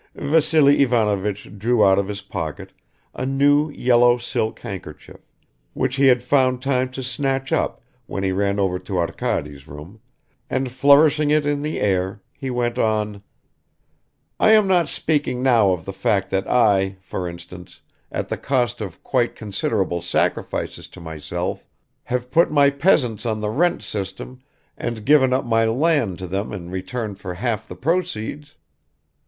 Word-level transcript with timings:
Vassily 0.15 0.81
Ivanovich 0.81 1.59
drew 1.59 1.85
out 1.85 1.99
of 1.99 2.07
his 2.07 2.23
pocket 2.23 2.71
a 3.13 3.23
new 3.23 3.69
yellow 3.69 4.17
silk 4.17 4.59
handkerchief, 4.61 5.19
which 5.73 5.97
he 5.97 6.07
had 6.07 6.23
found 6.23 6.59
time 6.59 6.89
to 6.89 7.03
snatch 7.03 7.51
up 7.53 7.81
when 8.07 8.23
he 8.23 8.31
ran 8.31 8.59
over 8.59 8.79
to 8.79 8.97
Arkady's 8.97 9.67
room, 9.67 9.99
and 10.49 10.71
flourishing 10.71 11.29
it 11.29 11.45
in 11.45 11.61
the 11.61 11.79
air, 11.79 12.19
he 12.33 12.49
went 12.49 12.79
on: 12.79 13.21
"I 14.39 14.53
am 14.53 14.65
not 14.67 14.89
speaking 14.89 15.43
now 15.43 15.69
of 15.69 15.85
the 15.85 15.93
fact 15.93 16.31
that 16.31 16.49
I, 16.49 16.95
for 16.99 17.29
instance, 17.29 17.81
at 18.11 18.27
the 18.27 18.37
cost 18.37 18.81
of 18.81 19.03
quite 19.03 19.35
considerable 19.35 20.01
sacrifices 20.01 20.87
to 20.87 20.99
myself, 20.99 21.67
have 22.05 22.31
put 22.31 22.51
my 22.51 22.71
peasants 22.71 23.23
on 23.23 23.39
the 23.39 23.51
rent 23.51 23.83
system 23.83 24.39
and 24.75 25.05
given 25.05 25.31
up 25.31 25.45
my 25.45 25.65
land 25.65 26.17
to 26.17 26.25
them 26.25 26.51
in 26.51 26.71
return 26.71 27.13
for 27.13 27.35
half 27.35 27.67
the 27.67 27.75
proceeds. 27.75 28.55